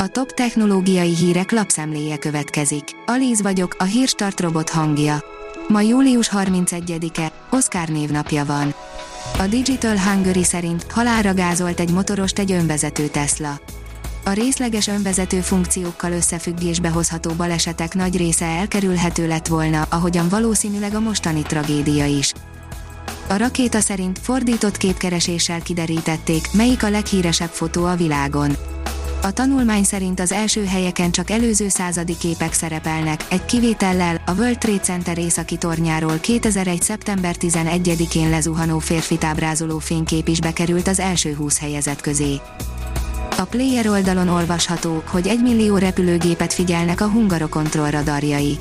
A 0.00 0.06
top 0.08 0.32
technológiai 0.32 1.14
hírek 1.14 1.50
lapszemléje 1.52 2.16
következik. 2.16 2.84
Alíz 3.06 3.42
vagyok, 3.42 3.76
a 3.78 3.84
hírstart 3.84 4.40
robot 4.40 4.70
hangja. 4.70 5.24
Ma 5.68 5.80
július 5.80 6.30
31-e, 6.32 7.32
Oscar 7.50 7.88
névnapja 7.88 8.44
van. 8.44 8.74
A 9.38 9.46
Digital 9.46 9.98
Hungary 9.98 10.44
szerint 10.44 10.92
halára 10.92 11.34
gázolt 11.34 11.80
egy 11.80 11.90
motorost 11.90 12.38
egy 12.38 12.52
önvezető 12.52 13.06
Tesla. 13.06 13.60
A 14.24 14.30
részleges 14.30 14.86
önvezető 14.86 15.40
funkciókkal 15.40 16.12
összefüggésbe 16.12 16.88
hozható 16.88 17.30
balesetek 17.30 17.94
nagy 17.94 18.16
része 18.16 18.46
elkerülhető 18.46 19.26
lett 19.26 19.46
volna, 19.46 19.86
ahogyan 19.90 20.28
valószínűleg 20.28 20.94
a 20.94 21.00
mostani 21.00 21.42
tragédia 21.42 22.04
is. 22.04 22.32
A 23.28 23.36
rakéta 23.36 23.80
szerint 23.80 24.18
fordított 24.18 24.76
képkereséssel 24.76 25.62
kiderítették, 25.62 26.52
melyik 26.52 26.82
a 26.82 26.90
leghíresebb 26.90 27.50
fotó 27.50 27.84
a 27.84 27.96
világon. 27.96 28.56
A 29.22 29.32
tanulmány 29.32 29.84
szerint 29.84 30.20
az 30.20 30.32
első 30.32 30.64
helyeken 30.64 31.10
csak 31.10 31.30
előző 31.30 31.68
századi 31.68 32.16
képek 32.16 32.52
szerepelnek, 32.52 33.24
egy 33.30 33.44
kivétellel 33.44 34.22
a 34.26 34.32
World 34.32 34.58
Trade 34.58 34.78
Center 34.78 35.18
északi 35.18 35.56
tornyáról 35.56 36.18
2001. 36.20 36.82
szeptember 36.82 37.34
11-én 37.38 38.30
lezuhanó 38.30 38.78
férfit 38.78 39.24
ábrázoló 39.24 39.78
fénykép 39.78 40.28
is 40.28 40.40
bekerült 40.40 40.88
az 40.88 41.00
első 41.00 41.34
20 41.34 41.58
helyezett 41.58 42.00
közé. 42.00 42.40
A 43.36 43.44
player 43.44 43.88
oldalon 43.88 44.28
olvasható, 44.28 45.02
hogy 45.06 45.26
egy 45.26 45.42
millió 45.42 45.76
repülőgépet 45.76 46.52
figyelnek 46.52 47.00
a 47.00 47.08
Hungarokontroll 47.08 47.90
radarjai 47.90 48.58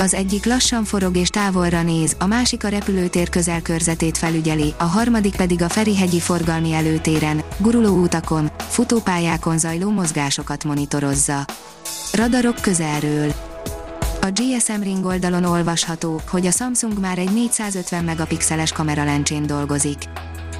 az 0.00 0.14
egyik 0.14 0.44
lassan 0.46 0.84
forog 0.84 1.16
és 1.16 1.28
távolra 1.28 1.82
néz, 1.82 2.16
a 2.18 2.26
másik 2.26 2.64
a 2.64 2.68
repülőtér 2.68 3.28
közelkörzetét 3.28 4.18
felügyeli, 4.18 4.74
a 4.78 4.84
harmadik 4.84 5.36
pedig 5.36 5.62
a 5.62 5.68
Ferihegyi 5.68 6.20
forgalmi 6.20 6.72
előtéren, 6.72 7.42
guruló 7.58 8.00
útakon, 8.00 8.50
futópályákon 8.58 9.58
zajló 9.58 9.90
mozgásokat 9.90 10.64
monitorozza. 10.64 11.44
Radarok 12.12 12.60
közelről. 12.60 13.32
A 14.20 14.30
GSM 14.32 14.80
Ring 14.82 15.04
oldalon 15.04 15.44
olvasható, 15.44 16.20
hogy 16.28 16.46
a 16.46 16.50
Samsung 16.50 16.98
már 16.98 17.18
egy 17.18 17.32
450 17.32 18.04
megapixeles 18.04 18.72
kameralencsén 18.72 19.46
dolgozik. 19.46 19.98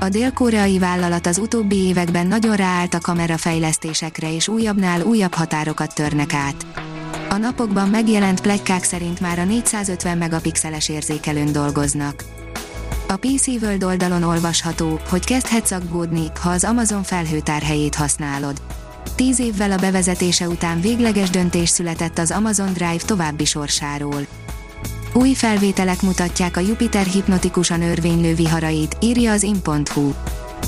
A 0.00 0.08
dél-koreai 0.08 0.78
vállalat 0.78 1.26
az 1.26 1.38
utóbbi 1.38 1.76
években 1.76 2.26
nagyon 2.26 2.56
ráállt 2.56 2.94
a 2.94 3.00
kamerafejlesztésekre 3.00 4.34
és 4.34 4.48
újabbnál 4.48 5.02
újabb 5.02 5.34
határokat 5.34 5.94
törnek 5.94 6.34
át. 6.34 6.87
A 7.30 7.36
napokban 7.36 7.88
megjelent 7.88 8.40
plegykák 8.40 8.84
szerint 8.84 9.20
már 9.20 9.38
a 9.38 9.44
450 9.44 10.18
megapixeles 10.18 10.88
érzékelőn 10.88 11.52
dolgoznak. 11.52 12.24
A 13.08 13.16
PC 13.16 13.46
World 13.46 13.84
oldalon 13.84 14.22
olvasható, 14.22 15.00
hogy 15.08 15.24
kezdhetsz 15.24 15.70
aggódni, 15.70 16.26
ha 16.40 16.50
az 16.50 16.64
Amazon 16.64 17.02
felhőtárhelyét 17.02 17.94
használod. 17.94 18.60
Tíz 19.14 19.38
évvel 19.38 19.72
a 19.72 19.76
bevezetése 19.76 20.48
után 20.48 20.80
végleges 20.80 21.30
döntés 21.30 21.68
született 21.68 22.18
az 22.18 22.30
Amazon 22.30 22.72
Drive 22.72 23.02
további 23.06 23.44
sorsáról. 23.44 24.26
Új 25.12 25.32
felvételek 25.34 26.02
mutatják 26.02 26.56
a 26.56 26.60
Jupiter 26.60 27.06
hipnotikusan 27.06 27.82
örvénylő 27.82 28.34
viharait, 28.34 28.96
írja 29.00 29.32
az 29.32 29.42
in.hu. 29.42 30.12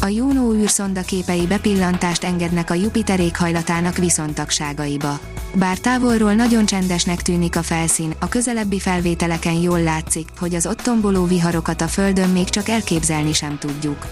A 0.00 0.06
Juno 0.06 0.54
űrszonda 0.54 1.02
képei 1.02 1.46
bepillantást 1.46 2.24
engednek 2.24 2.70
a 2.70 2.74
Jupiter 2.74 3.20
éghajlatának 3.20 3.96
viszontagságaiba. 3.96 5.18
Bár 5.54 5.78
távolról 5.78 6.32
nagyon 6.32 6.66
csendesnek 6.66 7.22
tűnik 7.22 7.56
a 7.56 7.62
felszín, 7.62 8.14
a 8.18 8.28
közelebbi 8.28 8.78
felvételeken 8.78 9.54
jól 9.54 9.82
látszik, 9.82 10.28
hogy 10.38 10.54
az 10.54 10.66
ott 10.66 10.80
tomboló 10.80 11.24
viharokat 11.24 11.80
a 11.80 11.88
Földön 11.88 12.28
még 12.28 12.48
csak 12.48 12.68
elképzelni 12.68 13.32
sem 13.32 13.58
tudjuk. 13.58 14.06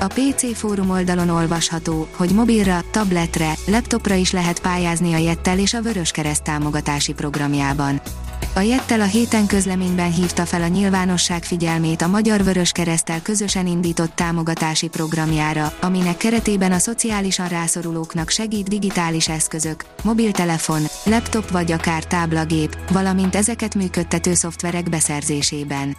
A 0.00 0.06
PC 0.06 0.56
fórum 0.56 0.90
oldalon 0.90 1.28
olvasható, 1.28 2.08
hogy 2.16 2.30
mobilra, 2.30 2.84
tabletre, 2.90 3.54
laptopra 3.66 4.14
is 4.14 4.32
lehet 4.32 4.60
pályázni 4.60 5.14
a 5.14 5.18
Jettel 5.18 5.58
és 5.58 5.74
a 5.74 5.82
Vöröskereszt 5.82 6.42
támogatási 6.42 7.12
programjában. 7.12 8.00
A 8.54 8.60
Jettel 8.60 9.00
a 9.00 9.04
héten 9.04 9.46
közleményben 9.46 10.12
hívta 10.12 10.46
fel 10.46 10.62
a 10.62 10.66
nyilvánosság 10.66 11.44
figyelmét 11.44 12.02
a 12.02 12.08
Magyar 12.08 12.44
Vörös 12.44 12.72
Keresztel 12.72 13.22
közösen 13.22 13.66
indított 13.66 14.14
támogatási 14.14 14.88
programjára, 14.88 15.72
aminek 15.80 16.16
keretében 16.16 16.72
a 16.72 16.78
szociálisan 16.78 17.48
rászorulóknak 17.48 18.28
segít 18.28 18.68
digitális 18.68 19.28
eszközök, 19.28 19.84
mobiltelefon, 20.02 20.82
laptop 21.04 21.50
vagy 21.50 21.72
akár 21.72 22.04
táblagép, 22.04 22.76
valamint 22.92 23.34
ezeket 23.34 23.74
működtető 23.74 24.34
szoftverek 24.34 24.88
beszerzésében. 24.88 25.96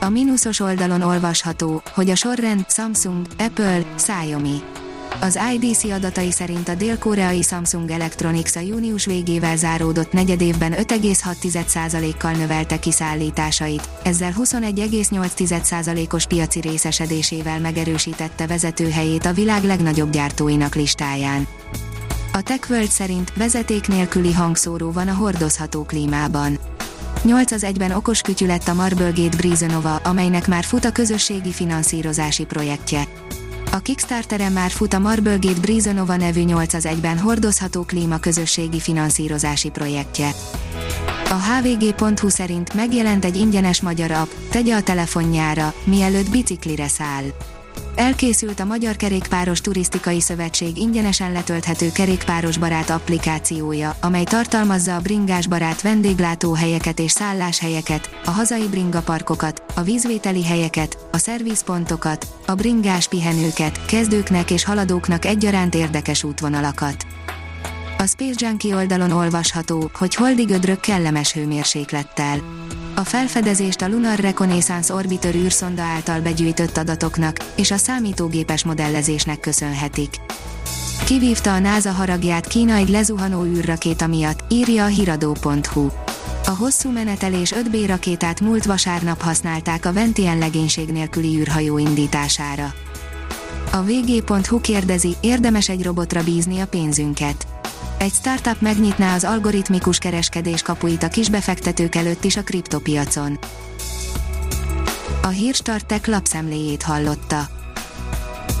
A 0.00 0.08
mínuszos 0.08 0.60
oldalon 0.60 1.02
olvasható, 1.02 1.82
hogy 1.94 2.10
a 2.10 2.14
sorrend 2.14 2.66
Samsung, 2.68 3.26
Apple, 3.38 3.82
Xiaomi 3.96 4.62
az 5.20 5.38
IDC 5.52 5.84
adatai 5.84 6.30
szerint 6.30 6.68
a 6.68 6.74
dél-koreai 6.74 7.42
Samsung 7.42 7.90
Electronics 7.90 8.56
a 8.56 8.60
június 8.60 9.04
végével 9.04 9.56
záródott 9.56 10.12
negyedévben 10.12 10.72
5,6%-kal 10.72 12.32
növelte 12.32 12.78
kiszállításait, 12.78 13.88
ezzel 14.02 14.34
21,8%-os 14.38 16.26
piaci 16.26 16.60
részesedésével 16.60 17.60
megerősítette 17.60 18.46
vezetőhelyét 18.46 19.26
a 19.26 19.32
világ 19.32 19.64
legnagyobb 19.64 20.10
gyártóinak 20.10 20.74
listáján. 20.74 21.46
A 22.32 22.42
TechWorld 22.42 22.90
szerint 22.90 23.32
vezeték 23.36 23.88
nélküli 23.88 24.32
hangszóró 24.32 24.92
van 24.92 25.08
a 25.08 25.14
hordozható 25.14 25.82
klímában. 25.82 26.58
8 27.22 27.52
az 27.52 27.64
egyben 27.64 27.90
okos 27.90 28.20
kütyű 28.20 28.46
lett 28.46 28.68
a 28.68 28.74
Marble 28.74 29.12
Gate 29.14 29.36
Brizonova, 29.36 29.96
amelynek 29.96 30.46
már 30.46 30.64
fut 30.64 30.84
a 30.84 30.92
közösségi 30.92 31.52
finanszírozási 31.52 32.44
projektje. 32.44 33.04
A 33.70 33.78
Kickstarteren 33.78 34.52
már 34.52 34.70
fut 34.70 34.94
a 34.94 34.98
Marble 34.98 35.36
Gate 35.40 35.60
Brizonova 35.60 36.16
nevű 36.16 36.42
8 36.42 36.74
az 36.74 36.86
egyben 36.86 37.18
hordozható 37.18 37.82
klíma 37.82 38.18
közösségi 38.18 38.80
finanszírozási 38.80 39.70
projektje. 39.70 40.30
A 41.30 41.34
hvg.hu 41.34 42.28
szerint 42.28 42.74
megjelent 42.74 43.24
egy 43.24 43.36
ingyenes 43.36 43.80
magyar 43.80 44.10
app, 44.10 44.30
tegye 44.50 44.74
a 44.76 44.82
telefonjára, 44.82 45.74
mielőtt 45.84 46.30
biciklire 46.30 46.88
száll. 46.88 47.24
Elkészült 47.94 48.60
a 48.60 48.64
Magyar 48.64 48.96
Kerékpáros 48.96 49.60
Turisztikai 49.60 50.20
Szövetség 50.20 50.76
ingyenesen 50.76 51.32
letölthető 51.32 51.92
kerékpáros 51.92 52.58
barát 52.58 52.90
applikációja, 52.90 53.96
amely 54.00 54.24
tartalmazza 54.24 54.94
a 54.94 55.00
bringás 55.00 55.46
barát 55.46 55.82
vendéglátóhelyeket 55.82 56.98
és 56.98 57.10
szálláshelyeket, 57.10 58.10
a 58.24 58.30
hazai 58.30 58.66
bringaparkokat, 58.70 59.62
a 59.74 59.82
vízvételi 59.82 60.44
helyeket, 60.44 60.98
a 61.12 61.18
szervizpontokat, 61.18 62.26
a 62.46 62.54
bringás 62.54 63.08
pihenőket, 63.08 63.84
kezdőknek 63.86 64.50
és 64.50 64.64
haladóknak 64.64 65.24
egyaránt 65.24 65.74
érdekes 65.74 66.24
útvonalakat. 66.24 67.06
A 67.98 68.06
Space 68.06 68.46
Junkie 68.46 68.76
oldalon 68.76 69.10
olvasható, 69.10 69.90
hogy 69.94 70.14
holdi 70.14 70.42
gödrök 70.42 70.80
kellemes 70.80 71.32
hőmérséklettel. 71.32 72.40
A 72.98 73.04
felfedezést 73.04 73.82
a 73.82 73.88
Lunar 73.88 74.18
Reconnaissance 74.18 74.94
Orbiter 74.94 75.34
űrszonda 75.34 75.82
által 75.82 76.20
begyűjtött 76.20 76.76
adatoknak 76.76 77.36
és 77.56 77.70
a 77.70 77.76
számítógépes 77.76 78.64
modellezésnek 78.64 79.40
köszönhetik. 79.40 80.14
Kivívta 81.04 81.52
a 81.52 81.58
NASA 81.58 81.90
haragját 81.90 82.46
Kína 82.46 82.74
egy 82.74 82.88
lezuhanó 82.88 83.44
űrrakéta 83.44 84.06
miatt, 84.06 84.52
írja 84.52 84.84
a 84.84 84.86
hiradó.hu. 84.86 85.88
A 86.46 86.50
hosszú 86.50 86.90
menetelés 86.90 87.52
5B 87.56 87.84
rakétát 87.86 88.40
múlt 88.40 88.64
vasárnap 88.64 89.22
használták 89.22 89.86
a 89.86 89.92
Ventien 89.92 90.38
legénység 90.38 90.88
nélküli 90.88 91.38
űrhajó 91.38 91.78
indítására. 91.78 92.74
A 93.72 93.82
vg.hu 93.82 94.60
kérdezi, 94.60 95.16
érdemes 95.20 95.68
egy 95.68 95.84
robotra 95.84 96.22
bízni 96.22 96.60
a 96.60 96.66
pénzünket 96.66 97.57
egy 97.98 98.12
startup 98.12 98.60
megnyitná 98.60 99.14
az 99.14 99.24
algoritmikus 99.24 99.98
kereskedés 99.98 100.62
kapuit 100.62 101.02
a 101.02 101.08
kisbefektetők 101.08 101.94
előtt 101.94 102.24
is 102.24 102.36
a 102.36 102.42
kriptopiacon. 102.42 103.38
A 105.22 105.28
Hírstartek 105.28 106.06
lapszemléjét 106.06 106.82
hallotta. 106.82 107.48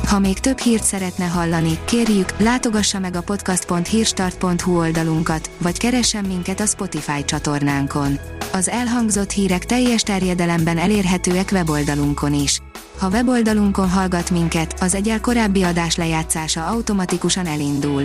Ha 0.06 0.18
még 0.18 0.38
több 0.38 0.58
hírt 0.58 0.82
szeretne 0.82 1.24
hallani, 1.24 1.78
kérjük, 1.84 2.38
látogassa 2.38 2.98
meg 2.98 3.16
a 3.16 3.22
podcast.hírstart.hu 3.22 4.78
oldalunkat, 4.78 5.50
vagy 5.58 5.78
keressen 5.78 6.24
minket 6.24 6.60
a 6.60 6.66
Spotify 6.66 7.24
csatornánkon. 7.24 8.18
Az 8.52 8.68
elhangzott 8.68 9.30
hírek 9.30 9.64
teljes 9.64 10.02
terjedelemben 10.02 10.78
elérhetőek 10.78 11.48
weboldalunkon 11.52 12.34
is. 12.34 12.60
Ha 12.98 13.08
weboldalunkon 13.08 13.88
hallgat 13.88 14.30
minket, 14.30 14.74
az 14.80 14.94
egyel 14.94 15.20
korábbi 15.20 15.62
adás 15.62 15.96
lejátszása 15.96 16.66
automatikusan 16.66 17.46
elindul. 17.46 18.04